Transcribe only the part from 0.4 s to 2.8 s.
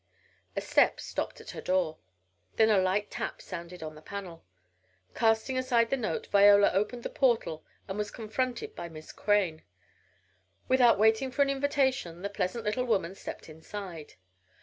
A step stopped at her door. Then a